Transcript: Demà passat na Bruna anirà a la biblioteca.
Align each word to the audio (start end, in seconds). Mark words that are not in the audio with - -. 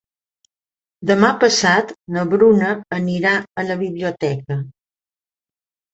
Demà 1.11 1.27
passat 1.43 1.93
na 2.15 2.25
Bruna 2.33 2.71
anirà 3.03 3.35
a 3.63 3.67
la 3.69 3.77
biblioteca. 3.83 4.59